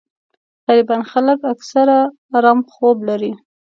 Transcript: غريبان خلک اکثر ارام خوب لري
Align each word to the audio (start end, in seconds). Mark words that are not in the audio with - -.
غريبان 0.67 1.01
خلک 1.11 1.39
اکثر 1.53 1.87
ارام 2.37 2.59
خوب 2.71 2.97
لري 3.07 3.31